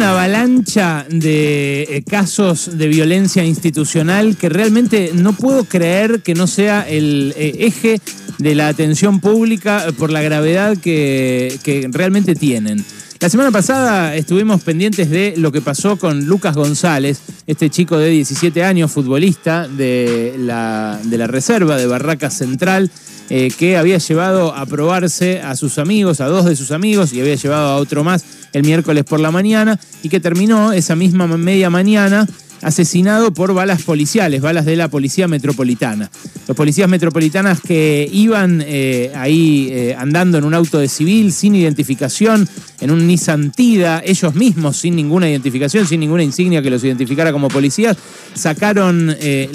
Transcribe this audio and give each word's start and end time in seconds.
una 0.00 0.12
avalancha 0.12 1.04
de 1.10 1.82
eh, 1.82 2.02
casos 2.08 2.78
de 2.78 2.88
violencia 2.88 3.44
institucional 3.44 4.34
que 4.38 4.48
realmente 4.48 5.10
no 5.14 5.34
puedo 5.34 5.64
creer 5.64 6.22
que 6.22 6.34
no 6.34 6.46
sea 6.46 6.88
el 6.88 7.34
eh, 7.36 7.66
eje 7.66 8.00
de 8.38 8.54
la 8.54 8.68
atención 8.68 9.20
pública 9.20 9.84
por 9.98 10.10
la 10.10 10.22
gravedad 10.22 10.78
que, 10.78 11.54
que 11.62 11.86
realmente 11.92 12.34
tienen. 12.34 12.82
La 13.20 13.28
semana 13.28 13.50
pasada 13.50 14.16
estuvimos 14.16 14.62
pendientes 14.62 15.10
de 15.10 15.34
lo 15.36 15.52
que 15.52 15.60
pasó 15.60 15.98
con 15.98 16.24
Lucas 16.24 16.56
González, 16.56 17.20
este 17.46 17.68
chico 17.68 17.98
de 17.98 18.08
17 18.08 18.64
años, 18.64 18.90
futbolista 18.90 19.68
de 19.68 20.34
la, 20.38 20.98
de 21.04 21.18
la 21.18 21.26
reserva 21.26 21.76
de 21.76 21.86
Barraca 21.86 22.30
Central, 22.30 22.90
eh, 23.30 23.50
que 23.56 23.76
había 23.76 23.98
llevado 23.98 24.54
a 24.54 24.66
probarse 24.66 25.40
a 25.40 25.56
sus 25.56 25.78
amigos, 25.78 26.20
a 26.20 26.26
dos 26.26 26.44
de 26.44 26.56
sus 26.56 26.72
amigos, 26.72 27.12
y 27.12 27.20
había 27.20 27.36
llevado 27.36 27.68
a 27.68 27.76
otro 27.76 28.04
más 28.04 28.24
el 28.52 28.64
miércoles 28.64 29.04
por 29.04 29.20
la 29.20 29.30
mañana, 29.30 29.78
y 30.02 30.08
que 30.08 30.20
terminó 30.20 30.72
esa 30.72 30.96
misma 30.96 31.26
media 31.26 31.70
mañana 31.70 32.26
asesinado 32.62 33.32
por 33.32 33.54
balas 33.54 33.82
policiales, 33.82 34.40
balas 34.40 34.64
de 34.64 34.76
la 34.76 34.88
Policía 34.88 35.28
Metropolitana. 35.28 36.10
Los 36.46 36.56
policías 36.56 36.88
metropolitanas 36.88 37.60
que 37.60 38.08
iban 38.12 38.62
eh, 38.66 39.12
ahí 39.14 39.68
eh, 39.70 39.96
andando 39.98 40.38
en 40.38 40.44
un 40.44 40.54
auto 40.54 40.78
de 40.78 40.88
civil 40.88 41.32
sin 41.32 41.54
identificación, 41.54 42.48
en 42.80 42.90
un 42.90 43.06
Nissan 43.06 43.52
Tida, 43.52 44.02
ellos 44.04 44.34
mismos 44.34 44.76
sin 44.76 44.96
ninguna 44.96 45.28
identificación, 45.28 45.86
sin 45.86 46.00
ninguna 46.00 46.22
insignia 46.22 46.62
que 46.62 46.70
los 46.70 46.84
identificara 46.84 47.32
como 47.32 47.48
policías, 47.48 47.96
sacaron 48.34 49.14
eh, 49.20 49.48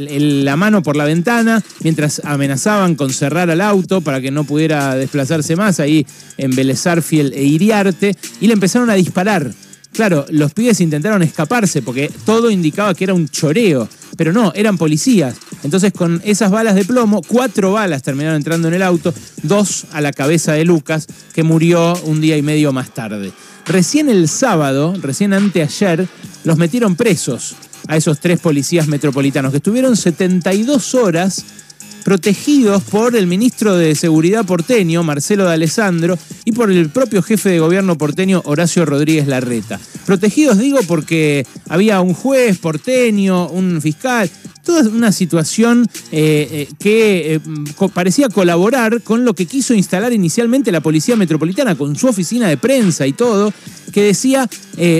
la 0.44 0.56
mano 0.56 0.84
por 0.84 0.95
la 0.95 1.06
ventana 1.06 1.64
mientras 1.81 2.22
amenazaban 2.23 2.95
con 2.95 3.12
cerrar 3.12 3.50
al 3.50 3.62
auto 3.62 4.02
para 4.02 4.22
que 4.22 4.31
no 4.31 4.44
pudiera 4.44 4.95
desplazarse 4.95 5.56
más 5.56 5.80
ahí 5.80 6.06
en 6.38 6.56
Belezarfiel 6.56 7.33
e 7.33 7.44
Iriarte 7.44 8.16
y 8.42 8.48
le 8.48 8.53
empezaron 8.53 8.89
a 8.89 8.94
disparar 8.94 9.52
Claro, 9.96 10.26
los 10.30 10.54
pibes 10.54 10.82
intentaron 10.82 11.24
escaparse 11.24 11.82
porque 11.82 12.12
todo 12.26 12.52
indicaba 12.52 12.94
que 12.94 13.06
era 13.06 13.14
un 13.14 13.30
choreo, 13.30 13.88
pero 14.18 14.34
no, 14.34 14.52
eran 14.54 14.78
policías. 14.78 15.36
Entonces 15.64 15.94
con 15.94 16.22
esas 16.26 16.52
balas 16.52 16.76
de 16.76 16.84
plomo, 16.84 17.22
cuatro 17.26 17.72
balas 17.72 18.04
terminaron 18.04 18.36
entrando 18.36 18.68
en 18.68 18.73
el 18.73 18.84
auto, 18.84 19.14
dos 19.44 19.86
a 19.94 20.02
la 20.02 20.12
cabeza 20.12 20.52
de 20.52 20.66
Lucas, 20.66 21.08
que 21.34 21.44
murió 21.44 21.96
un 22.04 22.20
día 22.20 22.36
y 22.36 22.42
medio 22.42 22.73
más 22.73 22.94
tarde. 22.94 23.32
Recién 23.66 24.10
el 24.10 24.28
sábado, 24.28 24.94
recién 25.02 25.34
anteayer, 25.34 26.08
los 26.44 26.58
metieron 26.58 26.96
presos 26.96 27.56
a 27.88 27.96
esos 27.96 28.20
tres 28.20 28.40
policías 28.40 28.88
metropolitanos, 28.88 29.52
que 29.52 29.58
estuvieron 29.58 29.96
72 29.96 30.94
horas 30.94 31.46
protegidos 32.06 32.84
por 32.84 33.16
el 33.16 33.25
ministro 33.25 33.75
de 33.75 33.95
Seguridad 33.95 34.45
porteño, 34.45 35.02
Marcelo 35.02 35.45
de 35.45 35.53
Alessandro, 35.53 36.20
y 36.45 36.52
por 36.52 36.72
el 36.72 36.89
propio 36.89 37.23
jefe 37.23 37.50
de 37.50 37.59
gobierno 37.59 37.98
porteño, 37.98 38.44
Horacio 38.45 38.86
Rodríguez 38.86 39.25
Larreta. 39.25 39.80
Protegidos 40.06 40.59
digo 40.59 40.81
porque 40.88 41.48
había 41.67 42.02
un 42.02 42.14
juez 42.14 42.59
porteño, 42.59 43.48
un 43.48 43.81
fiscal, 43.81 44.30
toda 44.66 44.89
una 44.89 45.13
situación 45.13 45.88
eh, 46.11 46.47
eh, 46.52 46.67
que 46.80 47.35
eh, 47.35 47.39
parecía 47.94 48.27
colaborar 48.27 49.02
con 49.02 49.23
lo 49.23 49.33
que 49.33 49.45
quiso 49.45 49.73
instalar 49.73 50.11
inicialmente 50.11 50.71
la 50.71 50.81
Policía 50.81 51.16
Metropolitana, 51.16 51.75
con 51.75 51.95
su 51.95 52.08
oficina 52.08 52.49
de 52.49 52.58
prensa 52.58 53.08
y 53.08 53.13
todo, 53.13 53.53
que 53.93 54.02
decía, 54.02 54.49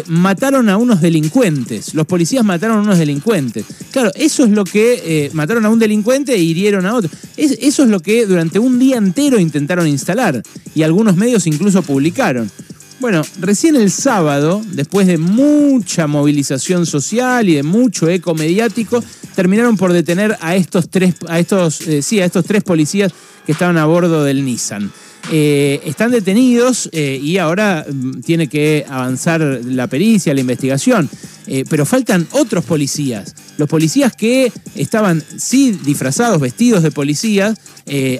mataron 0.08 0.70
a 0.70 0.78
unos 0.78 1.02
delincuentes, 1.02 1.94
los 1.96 2.06
policías 2.06 2.46
mataron 2.46 2.78
a 2.78 2.82
unos 2.82 2.98
delincuentes. 2.98 3.66
Claro, 3.92 4.12
eso 4.16 4.46
es 4.46 4.52
lo 4.52 4.64
que 4.64 5.30
mataron 5.34 5.66
a 5.66 5.70
un 5.70 5.80
delincuente 5.80 6.34
e 6.34 6.38
hirieron 6.38 6.86
a 6.86 6.94
otro. 6.94 7.10
eso 7.36 7.84
es 7.84 7.90
lo 7.90 8.00
que 8.00 8.26
durante 8.26 8.60
un 8.60 8.80
día 8.80 8.96
entero 8.96 9.38
intentaron 9.38 9.88
instalar 9.88 10.42
y 10.74 10.84
algunos 10.84 11.18
medios 11.18 11.46
incluso 11.46 11.82
publicaron. 11.82 12.50
Bueno, 13.00 13.24
recién 13.40 13.76
el 13.76 13.92
sábado, 13.92 14.62
después 14.72 15.06
de 15.06 15.18
mucha 15.18 16.08
movilización 16.08 16.86
social 16.86 17.48
y 17.50 17.56
de 17.56 17.64
mucho 17.64 18.10
eco 18.10 18.34
mediático, 18.34 19.04
terminaron 19.36 19.76
por 19.76 19.92
detener 19.92 20.38
a 20.40 20.56
estos 20.56 20.90
tres, 20.90 21.16
a 21.28 21.40
estos, 21.40 21.82
eh, 21.82 22.02
sí, 22.02 22.22
a 22.22 22.26
estos 22.26 22.46
tres 22.46 22.64
policías 22.64 23.12
que 23.46 23.52
estaban 23.52 23.78
a 23.78 23.86
bordo 23.86 24.24
del 24.24 24.46
Nissan. 24.46 24.92
Eh, 25.32 25.82
están 25.84 26.12
detenidos 26.12 26.88
eh, 26.94 27.20
y 27.22 27.38
ahora 27.38 27.86
mm, 27.88 28.22
tiene 28.22 28.48
que 28.48 28.86
avanzar 28.88 29.42
la 29.42 29.88
pericia, 29.88 30.34
la 30.34 30.42
investigación. 30.42 31.10
pero 31.70 31.86
faltan 31.86 32.28
otros 32.32 32.66
policías. 32.66 33.36
Los 33.58 33.70
policías 33.70 34.16
que 34.16 34.52
estaban, 34.76 35.24
sí, 35.38 35.80
disfrazados, 35.84 36.42
vestidos 36.42 36.84
de 36.84 36.92
policías, 36.92 37.58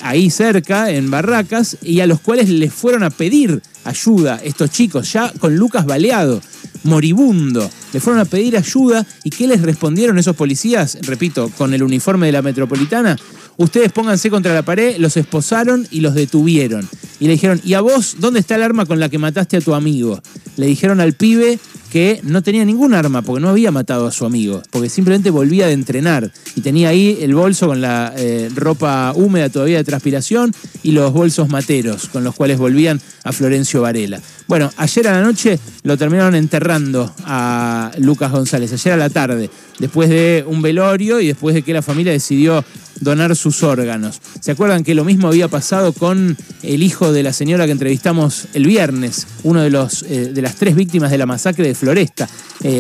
ahí 0.02 0.30
cerca, 0.30 0.92
en 0.92 1.10
barracas, 1.12 1.78
y 1.82 2.00
a 2.00 2.08
los 2.08 2.20
cuales 2.20 2.50
les 2.50 2.74
fueron 2.74 3.04
a 3.04 3.10
pedir 3.10 3.62
ayuda 3.84 4.40
estos 4.44 4.72
chicos, 4.72 5.12
ya 5.12 5.32
con 5.40 5.56
Lucas 5.56 5.86
baleado, 5.86 6.42
moribundo. 6.84 7.70
Le 7.94 8.00
fueron 8.00 8.22
a 8.22 8.26
pedir 8.26 8.58
ayuda 8.58 9.06
y 9.24 9.30
¿qué 9.30 9.48
les 9.48 9.62
respondieron 9.62 10.18
esos 10.18 10.36
policías? 10.36 10.98
Repito, 11.02 11.50
con 11.58 11.74
el 11.74 11.84
uniforme 11.84 12.28
de 12.28 12.32
la 12.32 12.42
metropolitana. 12.42 13.18
Ustedes 13.58 13.92
pónganse 13.92 14.30
contra 14.30 14.54
la 14.54 14.64
pared, 14.64 14.98
los 14.98 15.16
esposaron 15.16 15.88
y 15.90 16.02
los 16.02 16.14
detuvieron. 16.14 16.88
Y 17.22 17.28
le 17.28 17.34
dijeron, 17.34 17.62
¿y 17.64 17.74
a 17.74 17.82
vos 17.82 18.18
dónde 18.20 18.42
está 18.42 18.56
el 18.56 18.64
arma 18.64 18.86
con 18.86 19.00
la 19.00 19.08
que 19.08 19.18
mataste 19.18 19.56
a 19.56 19.62
tu 19.62 19.74
amigo? 19.74 20.22
Le 20.58 20.66
dijeron 20.66 21.00
al 21.00 21.14
pibe 21.14 21.58
que 21.92 22.20
no 22.24 22.42
tenía 22.44 22.66
ningún 22.66 22.94
arma 22.94 23.22
porque 23.22 23.42
no 23.42 23.50
había 23.50 23.72
matado 23.72 24.08
a 24.08 24.12
su 24.12 24.26
amigo, 24.26 24.62
porque 24.72 24.90
simplemente 24.90 25.30
volvía 25.30 25.68
de 25.68 25.74
entrenar 25.74 26.32
y 26.56 26.62
tenía 26.62 26.90
ahí 26.90 27.20
el 27.22 27.36
bolso 27.36 27.68
con 27.68 27.82
la 27.82 28.14
eh, 28.18 28.50
ropa 28.54 29.14
húmeda 29.16 29.50
todavía 29.50 29.78
de 29.78 29.84
transpiración 29.84 30.54
y 30.84 30.92
los 30.92 31.14
bolsos 31.14 31.50
materos 31.50 32.10
con 32.10 32.24
los 32.24 32.36
cuales 32.36 32.58
volvían 32.58 33.00
a 33.24 33.32
Florencio 33.32 33.82
Varela. 33.82 34.20
Bueno, 34.48 34.72
ayer 34.78 35.08
a 35.08 35.14
la 35.14 35.22
noche 35.22 35.60
lo 35.84 35.98
terminaron 35.98 36.36
enterrando 36.36 37.14
a 37.24 37.92
Lucas 37.98 38.32
González, 38.32 38.72
ayer 38.74 38.94
a 38.94 38.98
la 38.98 39.10
tarde, 39.10 39.50
después 39.80 40.10
de 40.10 40.44
un 40.48 40.62
velorio 40.62 41.20
y 41.20 41.28
después 41.28 41.56
de 41.56 41.64
que 41.64 41.74
la 41.74 41.82
familia 41.82 42.12
decidió 42.12 42.64
donar 43.00 43.36
sus 43.36 43.64
órganos. 43.64 44.22
¿Se 44.40 44.52
acuerdan 44.52 44.84
que 44.84 44.96
lo 44.96 45.04
mismo 45.04 45.28
había 45.28 45.48
pasado 45.48 45.94
con 45.94 46.38
el 46.64 46.84
hijo 46.84 47.12
de 47.12 47.24
la 47.24 47.34
señora 47.34 47.66
que 47.66 47.72
entrevistamos 47.72 48.48
el 48.54 48.66
viernes, 48.66 49.28
uno 49.44 49.62
de, 49.62 49.70
los, 49.70 50.04
eh, 50.04 50.32
de 50.34 50.42
las 50.42 50.56
tres 50.56 50.76
víctimas 50.76 51.12
de 51.12 51.18
la 51.18 51.26
masacre 51.26 51.68
de 51.68 51.76
Floresta, 51.76 52.28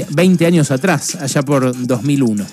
20 0.10 0.44
eh, 0.44 0.48
años 0.48 0.72
atrás, 0.72 1.16
allá 1.16 1.42
por 1.44 1.74
2001? 1.86 2.46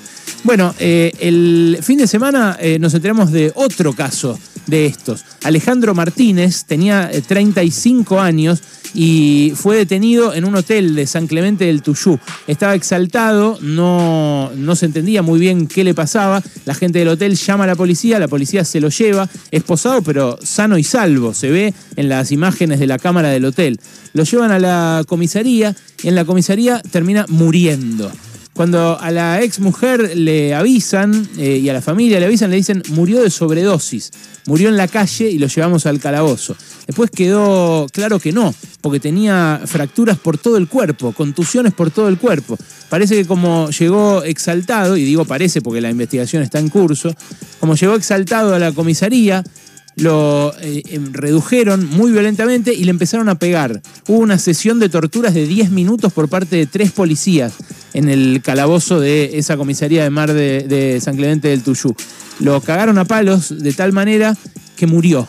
Bueno, 0.45 0.75
eh, 0.79 1.13
el 1.21 1.79
fin 1.83 1.99
de 1.99 2.07
semana 2.07 2.59
nos 2.81 2.95
enteramos 2.95 3.31
de 3.31 3.53
otro 3.55 3.93
caso 3.93 4.39
de 4.67 4.87
estos. 4.87 5.25
Alejandro 5.43 5.95
Martínez 5.95 6.65
tenía 6.65 7.11
35 7.27 8.21
años 8.21 8.63
y 8.95 9.53
fue 9.57 9.77
detenido 9.77 10.35
en 10.35 10.45
un 10.45 10.55
hotel 10.55 10.95
de 10.95 11.07
San 11.07 11.27
Clemente 11.27 11.65
del 11.65 11.83
Tuyú. 11.83 12.19
Estaba 12.47 12.75
exaltado, 12.75 13.59
no, 13.63 14.51
no 14.55 14.77
se 14.77 14.87
entendía 14.87 15.23
muy 15.23 15.41
bien 15.41 15.67
qué 15.67 15.85
le 15.85 15.95
pasaba. 15.95 16.43
La 16.65 16.75
gente 16.75 16.99
del 16.99 17.09
hotel 17.09 17.37
llama 17.37 17.65
a 17.65 17.69
la 17.69 17.77
policía, 17.77 18.19
la 18.19 18.29
policía 18.29 18.65
se 18.65 18.81
lo 18.81 18.91
lleva, 18.91 19.29
esposado 19.51 20.03
pero 20.03 20.39
sano 20.43 20.79
y 20.79 20.85
salvo, 20.85 21.35
se 21.35 21.51
ve 21.51 21.75
en 21.97 22.09
las 22.09 22.33
imágenes 22.33 22.81
de 22.81 22.87
la 22.87 22.99
cámara 22.99 23.29
del 23.29 23.45
hotel. 23.45 23.81
Lo 24.13 24.25
llevan 24.25 24.51
a 24.51 24.59
la 24.59 25.05
comisaría 25.07 25.75
y 26.03 26.09
en 26.09 26.15
la 26.15 26.25
comisaría 26.25 26.81
termina 26.81 27.25
muriendo. 27.29 28.11
Cuando 28.55 29.01
a 29.01 29.11
la 29.11 29.43
ex 29.43 29.61
mujer 29.61 30.15
le 30.15 30.55
avisan 30.55 31.27
eh, 31.39 31.57
y 31.57 31.69
a 31.71 31.73
la 31.73 31.81
familia 31.81 32.21
le 32.21 32.27
avisan, 32.27 32.51
le 32.51 32.57
dicen 32.57 32.83
murió 32.91 33.23
de 33.23 33.31
sobredosis, 33.31 34.11
murió 34.45 34.69
en 34.69 34.77
la 34.77 34.89
calle 34.89 35.31
y 35.31 35.39
lo 35.39 35.47
llevamos 35.47 35.87
al 35.87 36.01
calabozo. 36.01 36.55
Después 36.87 37.11
quedó 37.11 37.87
claro 37.93 38.21
que 38.21 38.31
no, 38.31 38.55
porque 38.83 39.01
tenía 39.01 39.63
fracturas 39.65 40.19
por 40.19 40.37
todo 40.37 40.59
el 40.59 40.69
cuerpo, 40.69 41.13
contusiones 41.13 41.73
por 41.73 41.91
todo 41.91 42.09
el 42.09 42.19
cuerpo. 42.19 42.59
Parece 42.91 43.15
que 43.15 43.25
como 43.25 43.71
llegó 43.71 44.23
exaltado, 44.23 44.99
y 44.99 45.05
digo 45.05 45.25
parece 45.25 45.63
porque 45.63 45.81
la 45.81 45.91
investigación 45.91 46.43
está 46.43 46.59
en 46.59 46.69
curso, 46.69 47.15
como 47.59 47.75
llegó 47.75 47.95
exaltado 47.95 48.55
a 48.55 48.59
la 48.59 48.73
comisaría, 48.73 49.43
lo 49.97 50.55
eh, 50.61 50.83
em, 50.91 51.13
redujeron 51.13 51.89
muy 51.89 52.13
violentamente 52.13 52.75
y 52.75 52.85
le 52.85 52.91
empezaron 52.91 53.31
a 53.31 53.39
pegar. 53.39 53.81
Hubo 54.09 54.19
una 54.19 54.39
sesión 54.39 54.79
de 54.79 54.91
torturas 54.91 55.33
de 55.33 55.47
10 55.47 55.71
minutos 55.71 56.13
por 56.13 56.29
parte 56.29 56.57
de 56.57 56.67
tres 56.67 56.93
policías 56.93 57.53
en 57.95 58.09
el 58.09 58.41
calabozo 58.43 59.01
de 59.01 59.39
esa 59.39 59.57
comisaría 59.57 60.03
de 60.03 60.11
mar 60.11 60.33
de, 60.33 60.99
San 61.03 61.17
Clemente 61.17 61.49
del 61.49 61.63
Tuyú. 61.63 61.95
Lo 62.41 62.61
cagaron 62.61 62.99
a 62.99 63.05
palos 63.05 63.63
de 63.63 63.73
tal 63.73 63.93
manera 63.93 64.37
que 64.77 64.87
murió 64.87 65.29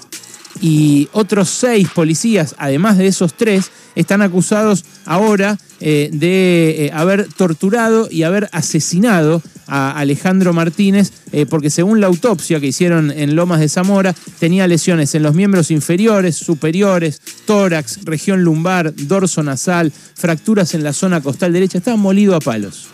y 0.62 1.10
otros 1.12 1.50
seis 1.50 1.90
policías, 1.94 2.56
además 2.58 2.98
de 2.98 3.08
esos 3.08 3.34
tres, 3.34 3.72
están 3.96 4.22
acusados 4.22 4.86
ahora 5.06 5.58
eh, 5.80 6.10
de 6.14 6.86
eh, 6.86 6.92
haber 6.94 7.28
torturado 7.28 8.08
y 8.10 8.24
haber 8.24 8.50
asesinado 8.52 9.42
a 9.68 9.98
Alejandro 9.98 10.54
Martínez, 10.54 11.12
eh, 11.32 11.46
porque 11.46 11.70
según 11.70 12.02
la 12.02 12.08
autopsia 12.08 12.60
que 12.60 12.68
hicieron 12.68 13.12
en 13.12 13.36
Lomas 13.36 13.60
de 13.60 13.70
Zamora, 13.70 14.14
tenía 14.40 14.68
lesiones 14.68 15.16
en 15.16 15.24
los 15.24 15.36
miembros 15.36 15.72
inferiores, 15.72 16.36
superiores, 16.36 17.22
tórax, 17.46 18.04
región 18.04 18.44
lumbar, 18.44 18.94
dorso 18.96 19.44
nasal, 19.44 19.92
fracturas 20.16 20.74
en 20.74 20.84
la 20.84 20.94
zona 20.94 21.22
costal 21.22 21.54
derecha. 21.54 21.78
Estaba 21.78 21.98
molido 21.98 22.36
a 22.36 22.40
palos. 22.40 22.88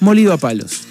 Molido 0.00 0.32
a 0.32 0.36
palos. 0.36 0.82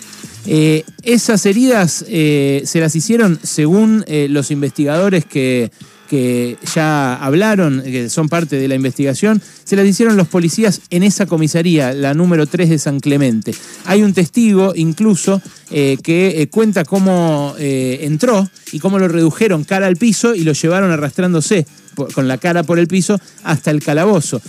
esas 0.45 1.45
heridas 1.45 2.03
se 2.07 2.79
las 2.79 2.95
hicieron 2.95 3.39
según 3.43 4.03
los 4.07 4.49
investigadores 4.49 5.25
que, 5.25 5.71
que 6.11 6.57
ya 6.75 7.15
hablaron, 7.15 7.81
que 7.83 8.09
son 8.09 8.27
parte 8.27 8.57
de 8.57 8.67
la 8.67 8.75
investigación, 8.75 9.41
se 9.63 9.75
las 9.75 9.85
hicieron 9.85 10.17
los 10.17 10.27
policías 10.27 10.81
en 10.89 11.03
esa 11.03 11.25
comisaría, 11.25 11.93
la 11.93 12.13
número 12.13 12.47
3 12.47 12.69
de 12.69 12.79
San 12.79 12.99
Clemente. 12.99 13.53
Hay 13.85 14.03
un 14.03 14.13
testigo 14.13 14.73
incluso 14.75 15.41
eh, 15.69 15.97
que 16.03 16.41
eh, 16.41 16.47
cuenta 16.49 16.83
cómo 16.83 17.55
eh, 17.57 17.99
entró 18.01 18.49
y 18.73 18.79
cómo 18.79 18.99
lo 18.99 19.07
redujeron 19.07 19.63
cara 19.63 19.87
al 19.87 19.95
piso 19.95 20.35
y 20.35 20.43
lo 20.43 20.51
llevaron 20.51 20.91
arrastrándose 20.91 21.65
con 22.13 22.27
la 22.27 22.37
cara 22.37 22.63
por 22.63 22.79
el 22.79 22.87
piso 22.87 23.19
hasta 23.43 23.69
el 23.69 23.83
calabozo. 23.83 24.41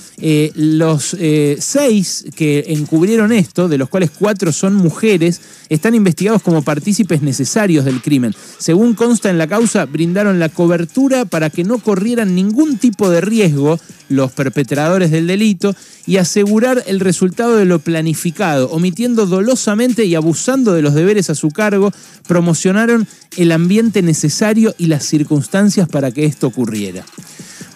los 0.55 1.17
seis 1.59 2.25
que 2.37 2.65
encubrieron 2.69 3.33
esto, 3.33 3.69
de 3.69 3.79
los 3.79 3.89
cuales 3.89 4.11
cuatro 4.17 4.53
son 4.53 4.75
mujeres, 4.75 5.41
están 5.69 5.97
investigados 5.97 6.43
como 6.43 6.63
partícipes 6.63 7.21
necesarios 7.21 7.85
del 7.85 8.01
crimen. 8.01 8.33
Según 8.59 8.95
consta 8.95 9.29
en 9.29 9.39
la 9.39 9.49
causa, 9.49 9.87
brindaron 9.87 10.39
la 10.39 10.51
cobertura 10.51 11.25
para 11.25 11.51
que 11.51 11.65
no 11.65 11.79
corrieran 11.79 12.37
ningún 12.37 12.79
tipo 12.79 13.11
de 13.11 13.21
riesgo 13.21 13.81
los 14.13 14.33
perpetradores 14.33 15.11
del 15.11 15.27
delito 15.27 15.75
y 16.07 16.19
asegurar 16.19 16.83
el 16.87 17.01
resultado 17.01 17.57
de 17.57 17.65
lo 17.65 17.79
planificado, 17.79 18.71
omitiendo 18.71 19.27
dolosamente 19.27 20.05
y 20.05 20.15
abusando 20.15 20.73
de 20.73 20.83
los 20.83 20.95
deberes 20.95 21.31
a 21.31 21.35
su 21.35 21.51
cargo, 21.51 21.93
promocionaron 22.27 23.07
el 23.37 23.53
ambiente 23.53 24.03
necesario 24.03 24.75
y 24.79 24.87
las 24.87 25.05
circunstancias 25.05 25.89
para 25.89 26.11
que 26.11 26.25
esto 26.25 26.47
ocurriera. 26.47 27.05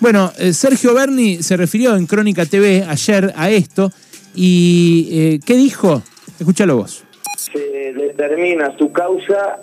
Bueno, 0.00 0.32
eh, 0.38 0.52
Sergio 0.52 0.94
Berni 0.94 1.42
se 1.42 1.56
refirió 1.56 1.96
en 1.96 2.06
Crónica 2.06 2.44
TV 2.44 2.84
ayer 2.86 3.32
a 3.34 3.50
esto 3.50 3.92
y 4.34 5.08
eh, 5.10 5.40
¿qué 5.44 5.56
dijo? 5.56 6.02
Escúchalo 6.38 6.76
vos. 6.76 7.02
Se 7.52 7.92
determina 7.94 8.76
su 8.76 8.92
causa 8.92 9.58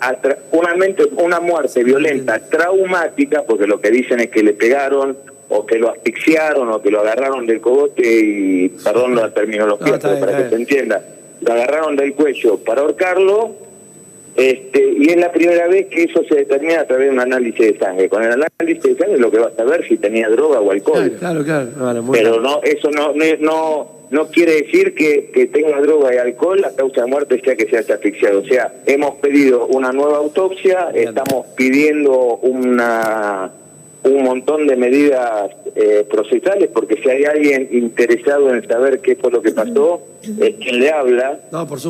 una, 0.51 0.73
una 1.17 1.39
muerte 1.39 1.83
violenta, 1.83 2.39
traumática, 2.39 3.43
porque 3.43 3.67
lo 3.67 3.79
que 3.79 3.91
dicen 3.91 4.19
es 4.19 4.29
que 4.29 4.41
le 4.41 4.53
pegaron 4.53 5.15
o 5.53 5.65
que 5.65 5.77
lo 5.77 5.89
asfixiaron 5.89 6.69
o 6.69 6.81
que 6.81 6.91
lo 6.91 7.01
agarraron 7.01 7.45
del 7.45 7.61
cogote 7.61 8.01
y, 8.03 8.69
perdón 8.69 9.15
la 9.15 9.33
terminología, 9.33 9.99
para 9.99 10.37
que 10.37 10.49
se 10.49 10.55
entienda, 10.55 11.03
lo 11.41 11.53
agarraron 11.53 11.95
del 11.95 12.13
cuello 12.13 12.57
para 12.57 12.81
ahorcarlo 12.81 13.63
este, 14.35 14.95
y 14.97 15.09
es 15.09 15.17
la 15.17 15.31
primera 15.31 15.67
vez 15.67 15.87
que 15.87 16.03
eso 16.03 16.23
se 16.27 16.35
determina 16.35 16.81
a 16.81 16.87
través 16.87 17.07
de 17.07 17.13
un 17.13 17.19
análisis 17.19 17.59
de 17.59 17.77
sangre. 17.77 18.09
Con 18.09 18.23
el 18.23 18.31
análisis 18.31 18.81
de 18.81 18.97
sangre 18.97 19.19
lo 19.19 19.29
que 19.29 19.37
vas 19.37 19.57
a 19.59 19.63
ver 19.63 19.87
si 19.87 19.97
tenía 19.97 20.27
droga 20.29 20.59
o 20.59 20.71
alcohol. 20.71 21.11
Claro, 21.19 21.43
claro. 21.43 21.69
Pero 22.11 22.41
no, 22.41 22.61
eso 22.63 22.89
no, 22.89 23.13
no, 23.13 23.87
no, 24.09 24.27
quiere 24.29 24.63
decir 24.63 24.95
que, 24.95 25.29
que 25.31 25.45
tenga 25.45 25.79
droga 25.81 26.15
y 26.15 26.17
alcohol 26.17 26.61
la 26.61 26.71
causa 26.71 27.01
de 27.01 27.07
muerte 27.07 27.41
sea 27.43 27.55
que 27.55 27.67
sea 27.67 27.81
asfixiado. 27.81 28.41
O 28.41 28.45
sea, 28.45 28.73
hemos 28.87 29.15
pedido 29.15 29.67
una 29.67 29.91
nueva 29.91 30.17
autopsia, 30.17 30.89
estamos 30.95 31.45
pidiendo 31.55 32.37
una 32.41 33.51
un 34.03 34.23
montón 34.23 34.67
de 34.67 34.75
medidas 34.75 35.51
eh, 35.75 36.05
procesales, 36.09 36.69
porque 36.73 37.01
si 37.01 37.09
hay 37.09 37.23
alguien 37.23 37.69
interesado 37.71 38.53
en 38.53 38.67
saber 38.67 38.99
qué 38.99 39.15
fue 39.15 39.31
lo 39.31 39.41
que 39.41 39.51
pasó, 39.51 40.01
es 40.21 40.55
quien 40.55 40.79
le 40.79 40.91
habla, 40.91 41.39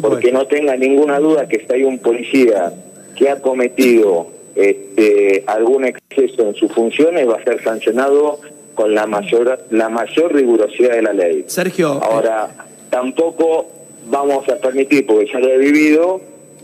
porque 0.01 0.31
no 0.31 0.45
tenga 0.47 0.75
ninguna 0.75 1.19
duda 1.19 1.47
que 1.47 1.65
si 1.65 1.73
hay 1.73 1.83
un 1.83 1.99
policía 1.99 2.71
que 3.15 3.29
ha 3.29 3.41
cometido 3.41 4.27
este, 4.55 5.43
algún 5.47 5.85
exceso 5.85 6.47
en 6.47 6.55
sus 6.55 6.71
funciones, 6.71 7.27
va 7.27 7.35
a 7.35 7.43
ser 7.43 7.63
sancionado 7.63 8.39
con 8.75 8.93
la 8.93 9.07
mayor, 9.07 9.65
la 9.71 9.89
mayor 9.89 10.33
rigurosidad 10.33 10.91
de 10.91 11.01
la 11.01 11.13
ley. 11.13 11.45
Sergio. 11.47 11.99
Ahora, 12.01 12.49
tampoco 12.89 13.67
vamos 14.05 14.47
a 14.49 14.57
permitir, 14.57 15.05
porque 15.05 15.31
ya 15.31 15.39
lo 15.39 15.49
he 15.49 15.57
vivido, 15.57 16.21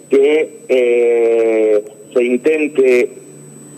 que 0.09 0.59
eh, 0.69 1.83
se 2.13 2.23
intente... 2.23 3.09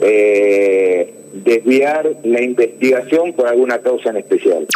Eh, 0.02 1.14
desviar 1.34 2.18
la 2.24 2.42
investigación 2.42 3.34
por 3.34 3.48
alguna 3.48 3.80
causa 3.80 4.10
en 4.10 4.18
especial. 4.18 4.68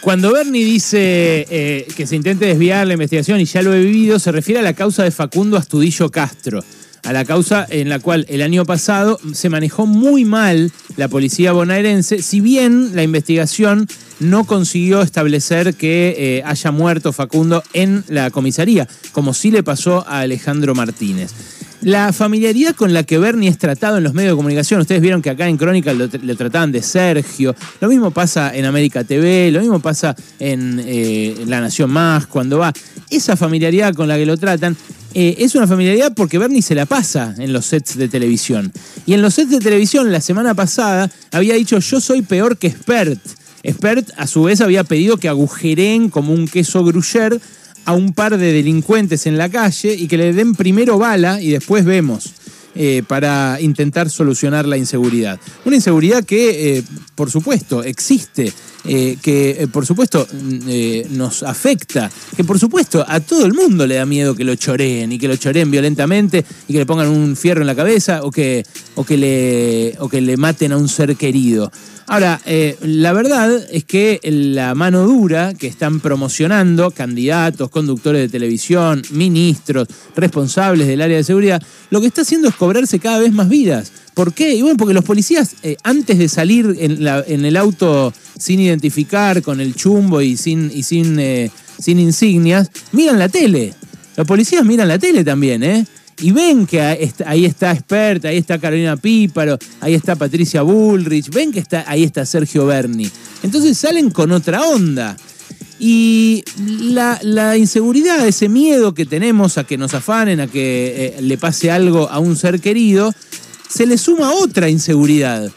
Cuando 0.00 0.32
Bernie 0.32 0.64
dice 0.64 1.44
eh, 1.50 1.86
que 1.96 2.06
se 2.06 2.16
intente 2.16 2.46
desviar 2.46 2.86
la 2.86 2.94
investigación, 2.94 3.40
y 3.40 3.44
ya 3.44 3.62
lo 3.62 3.74
he 3.74 3.80
vivido, 3.80 4.18
se 4.18 4.32
refiere 4.32 4.60
a 4.60 4.62
la 4.62 4.72
causa 4.72 5.02
de 5.02 5.10
Facundo 5.10 5.56
Astudillo 5.56 6.10
Castro, 6.10 6.62
a 7.04 7.12
la 7.12 7.24
causa 7.24 7.66
en 7.68 7.88
la 7.88 7.98
cual 7.98 8.24
el 8.28 8.42
año 8.42 8.64
pasado 8.64 9.18
se 9.32 9.48
manejó 9.48 9.86
muy 9.86 10.24
mal 10.24 10.70
la 10.96 11.08
policía 11.08 11.52
bonaerense, 11.52 12.22
si 12.22 12.40
bien 12.40 12.94
la 12.94 13.02
investigación 13.02 13.88
no 14.20 14.44
consiguió 14.44 15.02
establecer 15.02 15.74
que 15.74 16.14
eh, 16.16 16.42
haya 16.44 16.70
muerto 16.70 17.12
Facundo 17.12 17.62
en 17.72 18.04
la 18.08 18.30
comisaría, 18.30 18.88
como 19.12 19.34
sí 19.34 19.50
le 19.50 19.62
pasó 19.62 20.06
a 20.06 20.20
Alejandro 20.20 20.74
Martínez. 20.74 21.57
La 21.80 22.12
familiaridad 22.12 22.74
con 22.74 22.92
la 22.92 23.04
que 23.04 23.18
Bernie 23.18 23.48
es 23.48 23.56
tratado 23.56 23.98
en 23.98 24.04
los 24.04 24.12
medios 24.12 24.32
de 24.32 24.36
comunicación, 24.36 24.80
ustedes 24.80 25.00
vieron 25.00 25.22
que 25.22 25.30
acá 25.30 25.48
en 25.48 25.56
Crónica 25.56 25.92
lo, 25.92 26.08
trataban 26.08 26.72
de 26.72 26.82
Sergio, 26.82 27.54
lo 27.80 27.88
mismo 27.88 28.10
pasa 28.10 28.54
en 28.54 28.64
América 28.64 29.04
TV, 29.04 29.52
lo 29.52 29.60
mismo 29.60 29.78
pasa 29.78 30.16
en 30.40 30.82
eh, 30.84 31.36
La 31.46 31.60
Nación 31.60 31.90
Más, 31.90 32.26
cuando 32.26 32.58
va. 32.58 32.72
Esa 33.10 33.36
familiaridad 33.36 33.94
con 33.94 34.08
la 34.08 34.16
que 34.16 34.26
lo 34.26 34.36
tratan 34.36 34.76
eh, 35.14 35.36
es 35.38 35.54
una 35.54 35.68
familiaridad 35.68 36.12
porque 36.14 36.38
Bernie 36.38 36.62
se 36.62 36.74
la 36.74 36.84
pasa 36.84 37.34
en 37.38 37.52
los 37.52 37.66
sets 37.66 37.96
de 37.96 38.08
televisión. 38.08 38.72
Y 39.06 39.14
en 39.14 39.22
los 39.22 39.34
sets 39.34 39.50
de 39.50 39.60
televisión 39.60 40.10
la 40.10 40.20
semana 40.20 40.54
pasada 40.54 41.08
había 41.30 41.54
dicho 41.54 41.78
yo 41.78 42.00
soy 42.00 42.22
peor 42.22 42.58
que 42.58 42.70
Spert. 42.70 43.20
Spert 43.68 44.10
a 44.16 44.26
su 44.26 44.42
vez 44.42 44.60
había 44.60 44.84
pedido 44.84 45.16
que 45.16 45.28
agujeren 45.28 46.10
como 46.10 46.32
un 46.32 46.48
queso 46.48 46.84
gruyère 46.84 47.40
a 47.88 47.94
un 47.94 48.12
par 48.12 48.36
de 48.36 48.52
delincuentes 48.52 49.26
en 49.26 49.38
la 49.38 49.48
calle 49.48 49.94
y 49.94 50.08
que 50.08 50.18
le 50.18 50.34
den 50.34 50.54
primero 50.54 50.98
bala 50.98 51.40
y 51.40 51.48
después 51.52 51.86
vemos. 51.86 52.34
Eh, 52.74 53.02
para 53.08 53.58
intentar 53.60 54.08
solucionar 54.08 54.64
la 54.64 54.76
inseguridad. 54.76 55.40
Una 55.64 55.76
inseguridad 55.76 56.22
que, 56.22 56.76
eh, 56.76 56.84
por 57.16 57.28
supuesto, 57.28 57.82
existe, 57.82 58.52
eh, 58.90 59.18
que 59.20 59.68
por 59.70 59.84
supuesto 59.84 60.26
mm, 60.32 61.16
nos 61.16 61.42
afecta, 61.42 62.10
que 62.34 62.42
por 62.42 62.58
supuesto 62.58 63.04
a 63.06 63.20
todo 63.20 63.44
el 63.44 63.52
mundo 63.52 63.86
le 63.86 63.96
da 63.96 64.06
miedo 64.06 64.34
que 64.34 64.44
lo 64.44 64.54
choreen 64.54 65.12
y 65.12 65.18
que 65.18 65.28
lo 65.28 65.36
choreen 65.36 65.70
violentamente 65.70 66.42
y 66.66 66.72
que 66.72 66.78
le 66.78 66.86
pongan 66.86 67.08
un 67.08 67.36
fierro 67.36 67.60
en 67.60 67.66
la 67.66 67.74
cabeza 67.74 68.20
o 68.22 68.30
que, 68.30 68.64
o 68.94 69.04
que, 69.04 69.18
le, 69.18 69.94
o 69.98 70.08
que 70.08 70.22
le 70.22 70.38
maten 70.38 70.72
a 70.72 70.78
un 70.78 70.88
ser 70.88 71.16
querido. 71.16 71.70
Ahora, 72.10 72.40
eh, 72.46 72.78
la 72.80 73.12
verdad 73.12 73.50
es 73.70 73.84
que 73.84 74.18
la 74.24 74.74
mano 74.74 75.06
dura 75.06 75.52
que 75.52 75.66
están 75.66 76.00
promocionando 76.00 76.90
candidatos, 76.90 77.68
conductores 77.68 78.22
de 78.22 78.28
televisión, 78.30 79.02
ministros, 79.10 79.88
responsables 80.16 80.86
del 80.86 81.02
área 81.02 81.18
de 81.18 81.24
seguridad, 81.24 81.62
lo 81.90 82.00
que 82.00 82.06
está 82.06 82.22
haciendo 82.22 82.48
es 82.48 82.54
cobrarse 82.54 82.98
cada 82.98 83.18
vez 83.18 83.34
más 83.34 83.50
vidas. 83.50 83.92
¿Por 84.18 84.34
qué? 84.34 84.52
Y 84.52 84.62
bueno, 84.62 84.76
porque 84.76 84.94
los 84.94 85.04
policías, 85.04 85.54
eh, 85.62 85.76
antes 85.84 86.18
de 86.18 86.28
salir 86.28 86.74
en, 86.80 87.44
el 87.44 87.56
auto 87.56 88.12
sin 88.36 88.58
identificar, 88.58 89.42
con 89.42 89.60
el 89.60 89.76
chumbo 89.76 90.20
y 90.20 90.32
eh, 90.34 91.50
sin 91.78 91.98
insignias, 92.00 92.68
miran 92.90 93.20
la 93.20 93.28
tele. 93.28 93.74
Los 94.16 94.26
policías 94.26 94.64
miran 94.64 94.88
la 94.88 94.98
tele 94.98 95.22
también, 95.22 95.62
¿eh? 95.62 95.86
y 96.20 96.32
ven 96.32 96.66
que 96.66 96.80
ahí 96.80 97.44
está 97.44 97.70
Expert, 97.70 98.24
ahí 98.24 98.38
está 98.38 98.58
Carolina 98.58 98.96
Píparo, 98.96 99.56
ahí 99.80 99.94
está 99.94 100.16
Patricia 100.16 100.62
Bullrich, 100.62 101.30
ven 101.30 101.52
que 101.52 101.60
está, 101.60 101.84
ahí 101.86 102.02
está 102.02 102.26
Sergio 102.26 102.66
Berni. 102.66 103.08
Entonces 103.44 103.78
salen 103.78 104.10
con 104.10 104.32
otra 104.32 104.62
onda. 104.66 105.16
Y 105.78 106.42
la, 107.22 107.56
inseguridad, 107.56 108.26
ese 108.26 108.48
miedo 108.48 108.94
que 108.94 109.06
tenemos 109.06 109.58
a 109.58 109.62
que 109.64 109.78
nos 109.78 109.94
afanen, 109.94 110.40
a 110.40 110.48
que 110.48 111.14
eh, 111.18 111.22
le 111.22 111.38
pase 111.38 111.70
algo 111.70 112.10
a 112.10 112.18
un 112.18 112.34
ser 112.34 112.60
querido, 112.60 113.14
se 113.68 113.86
le 113.86 113.98
suma 113.98 114.32
otra 114.32 114.68
inseguridad. 114.68 115.50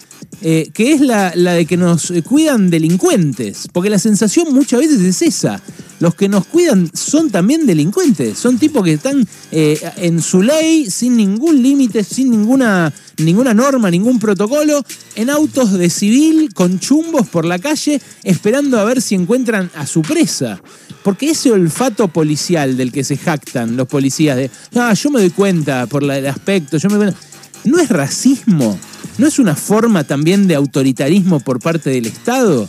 Eh, 0.44 0.72
que 0.74 0.94
es 0.94 1.02
la, 1.02 1.32
de 1.32 1.66
que 1.66 1.78
nos 1.78 2.14
cuidan 2.28 2.70
delincuentes, 2.70 3.68
porque 3.72 3.90
la 3.90 4.00
sensación 4.00 4.54
muchas 4.54 4.80
veces 4.80 5.02
es 5.02 5.22
esa 5.22 5.62
los 6.02 6.16
que 6.16 6.28
nos 6.28 6.48
cuidan 6.48 6.90
son 6.94 7.30
también 7.30 7.68
delincuentes, 7.68 8.38
son 8.38 8.58
tipos 8.58 8.84
que 8.84 8.94
están 8.94 9.26
eh, 9.52 9.80
en 9.98 10.22
su 10.22 10.42
ley, 10.42 10.90
sin 10.90 11.16
ningún 11.16 11.62
límite, 11.62 12.04
sin 12.04 12.32
ninguna, 12.32 12.92
ninguna 13.18 13.54
norma, 13.54 13.92
ningún 13.92 14.20
protocolo, 14.20 14.84
en 15.16 15.30
autos 15.30 15.74
de 15.74 15.92
civil, 15.92 16.54
con 16.56 16.80
chumbos 16.80 17.28
por 17.28 17.46
la 17.46 17.60
calle, 17.60 18.02
esperando 18.24 18.80
a 18.80 18.84
ver 18.84 19.00
si 19.00 19.14
encuentran 19.14 19.70
a 19.76 19.86
su 19.86 20.02
presa. 20.02 20.60
Porque 21.04 21.30
ese 21.32 21.52
olfato 21.52 22.08
policial 22.08 22.78
del 22.78 22.92
que 22.92 23.04
se 23.04 23.18
jactan 23.18 23.78
los 23.78 23.88
policías 23.88 24.38
de, 24.38 24.50
ah, 24.76 24.94
yo 24.94 25.12
me 25.12 25.20
doy 25.20 25.30
cuenta 25.30 25.86
por 25.86 26.04
el 26.04 26.26
aspecto, 26.26 26.78
yo 26.78 26.90
me 26.90 26.96
doy 26.96 27.06
cuenta, 27.06 27.31
¿no 27.64 27.80
es 27.80 27.90
racismo? 27.90 28.80
¿No 29.18 29.28
es 29.28 29.40
una 29.40 29.56
forma 29.56 30.04
también 30.04 30.48
de 30.48 30.56
autoritarismo 30.56 31.40
por 31.40 31.60
parte 31.60 31.90
del 31.90 32.06
Estado? 32.06 32.68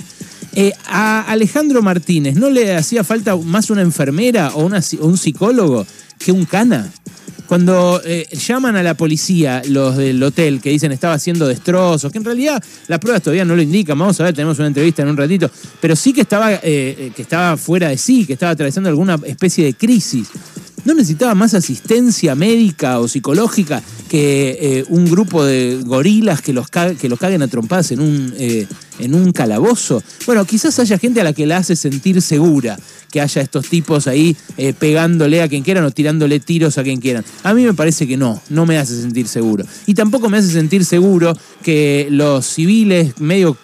Eh, 0.55 0.73
a 0.87 1.23
Alejandro 1.23 1.81
Martínez, 1.81 2.35
¿no 2.35 2.51
le 2.51 2.77
hacía 2.77 3.05
falta 3.05 3.37
más 3.37 3.71
una 3.71 3.81
enfermera 3.81 4.53
o, 4.55 4.71
un 5.01 5.17
psicólogo 5.17 5.87
que 6.19 6.31
un 6.31 6.45
cana? 6.45 6.93
Cuando 7.47 8.01
eh, 8.05 8.29
llaman 8.33 8.77
a 8.77 8.83
la 8.83 8.95
policía 8.95 9.63
los 9.67 9.97
del 9.97 10.23
hotel 10.23 10.61
que 10.61 10.71
dicen 10.71 10.93
estaba 10.93 11.15
haciendo 11.15 11.47
destrozos, 11.47 12.13
que 12.13 12.19
en 12.19 12.25
realidad 12.25 12.63
las 12.89 12.99
pruebas 12.99 13.23
todavía 13.23 13.45
no 13.45 13.57
lo 13.57 13.63
indican, 13.63 13.99
vamos 13.99 14.21
a 14.21 14.25
ver, 14.25 14.35
tenemos 14.35 14.59
una 14.59 14.69
entrevista 14.69 15.03
en 15.03 15.09
un 15.09 15.17
ratito, 15.17 15.51
pero 15.81 15.97
sí 15.97 16.13
que 16.13 16.23
estaba, 16.23 16.53
eh, 16.63 17.13
que 17.15 17.23
estaba 17.23 17.57
fuera 17.57 17.89
de 17.89 17.99
sí, 17.99 18.27
que 18.27 18.35
estaba 18.35 18.53
atravesando 18.53 18.89
alguna 18.89 19.19
especie 19.25 19.65
de 19.65 19.75
crisis. 19.75 20.29
no 20.85 20.95
necesitaba 20.95 21.35
más 21.35 21.55
asistencia 21.55 22.35
médica 22.35 22.99
o 23.01 23.09
psicológica 23.09 23.83
que 24.13 24.59
eh, 24.61 24.85
un 24.91 25.07
grupo 25.07 25.43
de 25.43 25.81
gorilas 25.87 26.43
que 26.43 26.53
los, 26.53 26.69
que 26.69 27.09
los 27.09 27.19
caguen 27.19 27.41
a 27.41 27.49
trompadas 27.49 27.93
en 27.93 28.01
un, 28.01 28.35
eh, 28.37 28.67
en 28.99 29.15
un 29.15 29.33
calabozo. 29.33 30.03
Bueno, 30.27 30.45
quizás 30.45 30.79
haya 30.81 30.99
gente 30.99 31.23
a 31.23 31.25
la 31.25 31.33
que 31.33 31.47
la 31.47 31.57
hace 31.57 31.77
sentir 31.77 32.21
segura 32.21 32.79
que 33.11 33.23
haya 33.23 33.41
estos 33.41 33.69
tipos 33.69 34.07
ahí 34.07 34.37
eh, 34.59 34.75
pegándole 34.75 35.41
a 35.41 35.49
quien 35.49 35.63
quieran 35.63 35.85
o 35.85 35.91
tirándole 35.91 36.41
tiros 36.41 36.77
a 36.77 36.83
quien 36.83 37.01
quieran. 37.01 37.25
A 37.43 37.55
mí 37.55 37.65
me 37.65 37.73
parece 37.73 38.07
que 38.07 38.19
no, 38.19 38.43
no 38.51 38.67
me 38.67 38.77
hace 38.77 39.01
sentir 39.01 39.29
seguro. 39.29 39.65
Y 39.87 39.95
tampoco 39.95 40.29
me 40.29 40.37
hace 40.37 40.51
sentir 40.51 40.85
seguro 40.85 41.35
que 41.63 42.09
los 42.11 42.47
civiles 42.47 43.21
medio 43.21 43.57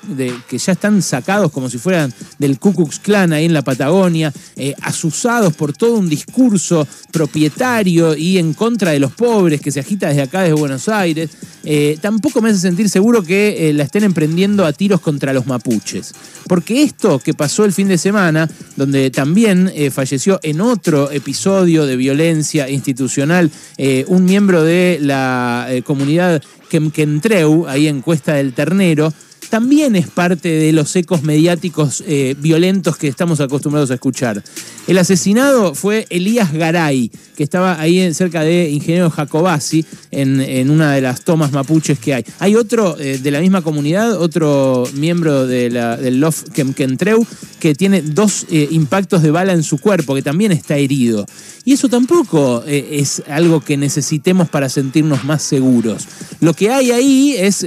que 0.48 0.58
ya 0.58 0.72
están 0.72 1.02
sacados 1.02 1.52
como 1.52 1.68
si 1.68 1.78
fueran 1.78 2.12
del 2.38 2.58
Ku 2.58 2.72
Klux 2.72 3.00
ahí 3.32 3.44
en 3.44 3.52
la 3.52 3.62
Patagonia, 3.62 4.32
eh, 4.56 4.74
asusados 4.80 5.54
por 5.54 5.72
todo 5.72 5.94
un 5.94 6.08
discurso 6.08 6.86
propietario 7.12 8.16
y 8.16 8.38
en 8.38 8.54
contra 8.54 8.92
de 8.92 9.00
los 9.00 9.12
pobres 9.12 9.60
que 9.60 9.70
se 9.70 9.80
agita 9.80 10.08
desde 10.08 10.22
acá, 10.22 10.42
desde 10.42 10.54
Buenos 10.54 10.88
Aires, 10.88 11.30
eh, 11.64 11.98
tampoco 12.00 12.40
me 12.40 12.50
hace 12.50 12.60
sentir 12.60 12.88
seguro 12.88 13.22
que 13.22 13.72
la 13.74 13.84
estén 13.84 14.04
emprendiendo 14.04 14.64
a 14.64 14.72
tiros 14.72 15.00
contra 15.00 15.32
los 15.32 15.46
mapuches. 15.46 16.14
Porque 16.46 16.82
esto 16.82 17.18
que 17.18 17.34
pasó 17.34 17.64
el 17.64 17.72
fin 17.72 17.88
de 17.88 17.98
semana, 17.98 18.48
donde 18.76 19.10
también 19.10 19.70
eh, 19.74 19.90
falleció 19.90 20.40
en 20.42 20.60
otro 20.60 21.10
episodio 21.10 21.86
de 21.86 21.96
violencia 21.96 22.68
institucional 22.70 23.50
eh, 23.76 24.04
un 24.08 24.24
miembro 24.24 24.62
de 24.62 24.98
la 25.00 25.66
eh, 25.68 25.82
comunidad 25.82 26.42
Kemkentreu, 26.68 27.66
ahí 27.66 27.88
en 27.88 28.02
Cuesta 28.02 28.34
del 28.34 28.52
Ternero, 28.52 29.12
también 29.48 29.96
es 29.96 30.08
parte 30.08 30.48
de 30.48 30.72
los 30.72 30.94
ecos 30.94 31.22
mediáticos 31.22 32.04
eh, 32.06 32.36
violentos 32.38 32.96
que 32.96 33.08
estamos 33.08 33.40
acostumbrados 33.40 33.90
a 33.90 33.94
escuchar. 33.94 34.42
El 34.86 34.98
asesinado 34.98 35.74
fue 35.74 36.06
Elías 36.10 36.52
Garay, 36.52 37.10
que 37.36 37.44
estaba 37.44 37.80
ahí 37.80 38.12
cerca 38.14 38.42
de 38.42 38.70
Ingeniero 38.70 39.10
Jacobasi, 39.10 39.84
en, 40.10 40.70
una 40.70 40.92
de 40.92 41.00
las 41.00 41.24
tomas 41.24 41.52
mapuches 41.52 41.98
que 41.98 42.14
hay. 42.14 42.24
Hay 42.38 42.56
otro 42.56 42.98
eh, 42.98 43.18
de 43.18 43.30
la 43.30 43.40
misma 43.40 43.62
comunidad, 43.62 44.20
otro 44.20 44.88
miembro 44.94 45.46
de 45.46 45.70
la, 45.70 45.96
del 45.96 46.20
Lof 46.20 46.44
Kemkentreu, 46.52 47.26
que 47.60 47.74
tiene 47.74 48.02
dos 48.02 48.46
eh, 48.50 48.68
impactos 48.70 49.22
de 49.22 49.30
bala 49.30 49.52
en 49.52 49.62
su 49.62 49.78
cuerpo, 49.78 50.14
que 50.14 50.22
también 50.22 50.52
está 50.52 50.76
herido. 50.76 51.26
Y 51.64 51.74
eso 51.74 51.90
tampoco 51.90 52.64
es 52.66 53.22
algo 53.28 53.60
que 53.60 53.76
necesitemos 53.76 54.48
para 54.48 54.70
sentirnos 54.70 55.24
más 55.24 55.42
seguros. 55.42 56.08
Lo 56.40 56.54
que 56.54 56.70
hay 56.70 56.92
ahí 56.92 57.34
es 57.36 57.62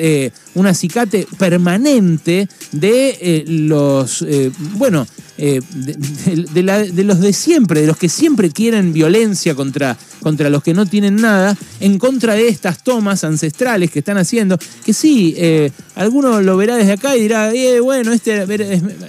un 0.56 0.66
acicate 0.66 1.28
permanente 1.38 1.71
de 1.80 2.48
eh, 3.22 3.46
los, 3.48 4.22
eh, 4.28 4.52
bueno, 4.74 5.08
eh, 5.38 5.60
de, 5.74 7.04
los 7.04 7.20
de 7.20 7.34
siempre, 7.34 7.82
de 7.82 7.88
los 7.88 7.98
que 7.98 8.10
siempre 8.10 8.52
quieren 8.52 8.94
violencia 8.94 9.56
contra, 9.56 9.98
contra 10.22 10.50
los 10.50 10.64
que 10.64 10.74
no 10.74 10.86
tienen 10.86 11.16
nada, 11.16 11.58
en 11.80 11.98
contra 11.98 12.34
de 12.36 12.48
estas 12.48 12.84
tomas 12.84 13.24
ancestrales 13.24 13.92
que 13.92 14.00
están 14.00 14.18
haciendo, 14.18 14.58
que 14.86 14.94
sí, 14.94 15.36
alguno 15.96 16.42
lo 16.42 16.58
verá 16.58 16.76
desde 16.76 16.94
acá 16.94 17.16
y 17.16 17.22
dirá, 17.22 17.52
bueno, 17.82 18.12
este 18.12 18.44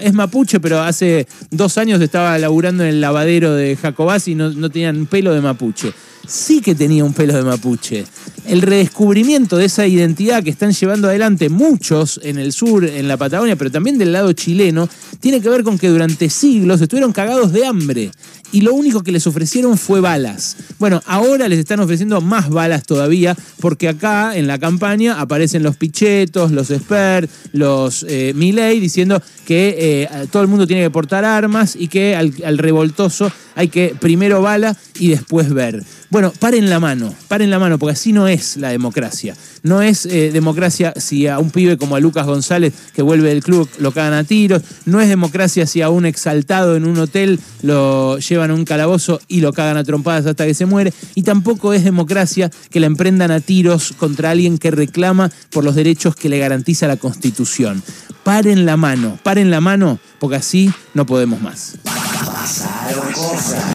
es, 0.00 0.12
mapuche, 0.12 0.61
pero 0.61 0.81
hace 0.81 1.26
dos 1.50 1.78
años 1.78 2.00
estaba 2.00 2.38
laburando 2.38 2.83
en 2.85 2.90
el 2.90 3.00
lavadero 3.00 3.54
de 3.54 3.76
Jacobás 3.76 4.28
y 4.28 4.35
no, 4.35 4.50
no 4.50 4.71
tenían 4.71 5.07
pelo 5.07 5.35
de 5.35 5.40
mapuche 5.40 5.92
sí 6.26 6.61
que 6.61 6.75
tenía 6.75 7.04
un 7.04 7.12
pelo 7.12 7.35
de 7.35 7.42
mapuche. 7.42 8.04
El 8.45 8.61
redescubrimiento 8.61 9.57
de 9.57 9.67
esa 9.67 9.87
identidad 9.87 10.43
que 10.43 10.51
están 10.51 10.73
llevando 10.73 11.09
adelante 11.09 11.49
muchos 11.49 12.21
en 12.25 12.39
el 12.39 12.53
sur, 12.53 12.85
en 12.85 13.07
la 13.07 13.17
Patagonia, 13.17 13.55
pero 13.57 13.71
también 13.71 13.99
del 13.99 14.13
lado 14.13 14.33
chileno, 14.33 14.89
tiene 15.21 15.41
que 15.41 15.49
ver 15.49 15.63
con 15.63 15.79
que 15.79 15.89
durante 15.89 16.29
siglos 16.29 16.81
estuvieron 16.81 17.13
cagados 17.13 17.53
de 17.53 17.65
hambre 17.65 18.11
y 18.53 18.61
lo 18.61 18.75
único 18.75 19.03
que 19.03 19.13
les 19.13 19.27
ofrecieron 19.27 19.79
fue 19.79 20.01
balas. 20.01 20.57
Bueno, 20.79 21.03
ahora 21.07 21.49
les 21.49 21.59
están 21.59 21.81
ofreciendo 21.81 22.21
más 22.21 22.51
balas 22.51 22.85
todavía 22.85 23.37
porque 23.61 23.89
acá 23.89 24.37
en 24.37 24.47
la 24.47 24.59
campaña 24.59 25.21
aparecen 25.21 25.63
los 25.63 25.77
pichetos, 25.77 26.53
los 26.53 26.71
Esper, 26.71 27.29
los 27.53 28.05
eh, 28.09 28.35
diciendo 28.81 29.23
que 29.47 29.77
eh, 29.79 30.09
todo 30.31 30.43
el 30.43 30.49
mundo 30.49 30.67
tiene 30.67 30.83
que 30.83 30.91
portar 30.91 31.25
armas 31.25 31.77
y 31.79 31.89
que 31.89 32.15
al 32.17 32.59
revoltoso 32.59 33.33
hay 33.55 33.69
que 33.69 33.95
primero 33.99 34.43
bala 34.43 34.77
y 34.99 35.09
después 35.09 35.53
ver. 35.53 35.83
Bueno, 36.11 36.33
paren 36.39 36.69
la 36.69 36.81
mano, 36.81 37.15
paren 37.29 37.51
la 37.51 37.59
mano, 37.59 37.79
porque 37.79 37.95
así 37.95 38.13
no 38.13 38.29
es 38.29 38.32
la 38.57 38.71
democracia. 38.71 39.37
No 39.62 39.83
es 39.83 40.07
eh, 40.07 40.31
democracia 40.33 40.93
si 40.97 41.27
a 41.27 41.39
un 41.39 41.51
pibe 41.51 41.77
como 41.77 41.97
a 41.97 42.01
Lucas 42.01 42.27
González 42.27 42.73
que 42.95 43.03
vuelve 43.03 43.29
del 43.29 43.43
club 43.43 43.69
lo 43.79 43.93
cagan 43.93 44.15
a 44.15 44.25
tiros. 44.25 44.62
No 44.87 45.01
es 45.01 45.09
democracia 45.09 45.67
si 45.67 45.83
a 45.83 45.91
un 45.91 46.07
exaltado 46.07 46.77
en 46.77 46.85
un 46.85 46.99
hotel 46.99 47.39
lo 47.62 48.19
llevan 48.19 48.51
a 48.51 48.55
un 48.55 48.65
calabozo 48.65 49.21
y 49.29 49.41
lo 49.41 49.53
cagan 49.53 49.77
a 49.77 49.85
trompadas 49.85 50.27
hasta 50.27 50.47
que 50.47 50.55
se 50.55 50.67
muere. 50.67 50.93
Y 51.15 51.23
tampoco 51.23 51.73
es 51.73 51.85
democracia 51.85 52.51
que 52.71 52.81
la 52.81 52.87
emprendan 52.87 53.31
a 53.31 53.41
tiros 53.41 53.93
contra 53.97 54.31
alguien 54.31 54.59
que 54.59 54.71
reclama 54.71 55.31
por 55.51 55.65
los 55.65 55.75
derechos 55.75 56.17
que 56.17 56.29
le 56.29 56.39
garantiza 56.39 56.89
la 56.89 56.97
Constitución. 56.97 57.83
Paren 58.25 58.65
la 58.67 58.77
mano, 58.77 59.19
paren 59.23 59.51
la 59.51 59.61
mano, 59.61 59.99
porque 60.19 60.37
así 60.37 60.73
no 60.95 61.07
podemos 61.07 61.41
más. 61.41 61.75